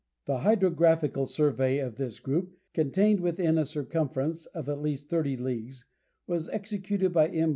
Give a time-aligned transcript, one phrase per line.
[0.25, 5.85] The hydrographical survey of this group, contained within a circumference of at least thirty leagues,
[6.25, 7.49] was executed by M.